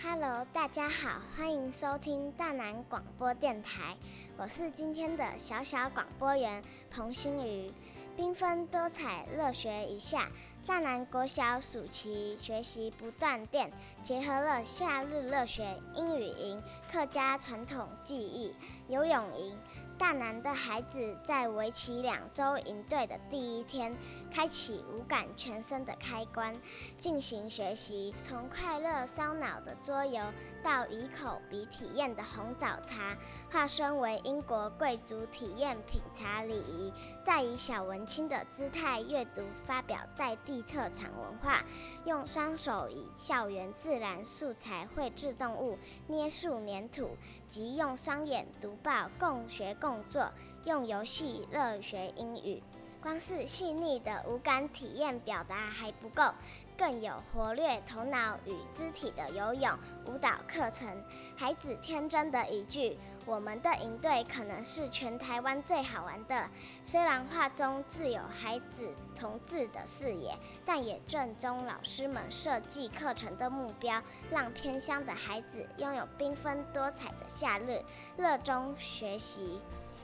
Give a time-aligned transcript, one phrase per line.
[0.00, 3.96] Hello，大家好，欢迎收听大南广播电台，
[4.36, 7.72] 我是今天的小小广播员彭新宇。
[8.16, 10.28] 缤纷多彩，乐学一下。
[10.68, 13.72] 大南国小暑期学习不断电，
[14.02, 16.62] 结合了夏日乐学英语营、
[16.92, 18.54] 客家传统技艺、
[18.86, 19.58] 游泳营。
[19.96, 23.96] 大南的孩子在为期两周营队的第一天，
[24.32, 26.54] 开启五感全身的开关，
[26.96, 28.14] 进行学习。
[28.20, 30.22] 从快乐烧脑的桌游，
[30.62, 33.16] 到以口鼻体验的红枣茶，
[33.50, 36.92] 化身为英国贵族体验品茶礼仪，
[37.24, 40.57] 再以小文青的姿态阅读发表在地。
[40.62, 41.64] 特产文化，
[42.04, 47.16] 用双手以校园自然素材绘制动物、捏塑粘土，
[47.48, 50.32] 及用双眼读报，共学共作，
[50.64, 52.62] 用游戏乐学英语。
[53.00, 56.34] 光是细腻的五感体验表达还不够，
[56.78, 59.68] 更有活跃头脑与肢体的游泳、
[60.06, 60.88] 舞蹈课程。
[61.36, 66.48] 孩子天真的一句：“我们的营队可能是全台湾最好玩的。”
[66.86, 77.82] 虽然画中自有孩子同志的视野，但也正中老师们设计课程的目标，让偏乡的孩子拥有缤纷多彩的夏日，
[78.16, 79.60] 热衷学习。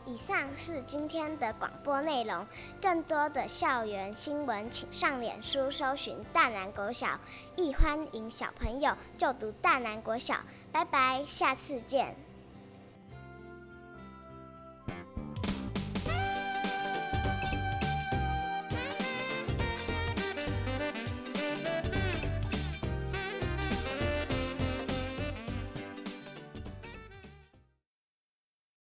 [0.07, 2.47] 以上是今天的广播内容，
[2.81, 7.19] 更多的校园新闻，请上脸书搜寻大南国小，
[7.57, 10.37] 亦欢迎小朋友就读大南国小。
[10.71, 12.15] 拜拜，下次见。